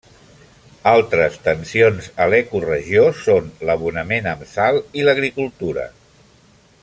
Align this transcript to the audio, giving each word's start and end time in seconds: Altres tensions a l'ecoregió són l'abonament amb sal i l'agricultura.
Altres 0.91 1.35
tensions 1.47 2.07
a 2.25 2.27
l'ecoregió 2.33 3.05
són 3.21 3.53
l'abonament 3.71 4.33
amb 4.33 4.49
sal 4.57 4.83
i 5.01 5.07
l'agricultura. 5.09 5.89